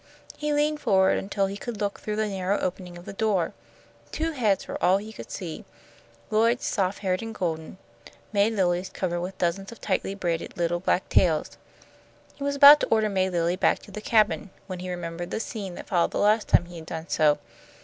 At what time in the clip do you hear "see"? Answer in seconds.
5.29-5.63